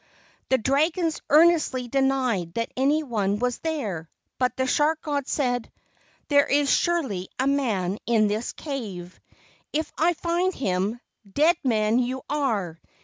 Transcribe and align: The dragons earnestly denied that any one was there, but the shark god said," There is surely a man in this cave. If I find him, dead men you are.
The 0.49 0.57
dragons 0.57 1.21
earnestly 1.29 1.87
denied 1.87 2.55
that 2.55 2.71
any 2.75 3.03
one 3.03 3.37
was 3.37 3.59
there, 3.59 4.09
but 4.39 4.57
the 4.57 4.65
shark 4.65 4.99
god 5.03 5.27
said," 5.27 5.71
There 6.29 6.47
is 6.47 6.71
surely 6.75 7.29
a 7.37 7.45
man 7.45 7.99
in 8.07 8.25
this 8.25 8.51
cave. 8.51 9.19
If 9.71 9.93
I 9.99 10.13
find 10.13 10.55
him, 10.55 10.99
dead 11.35 11.57
men 11.63 11.99
you 11.99 12.23
are. 12.31 12.79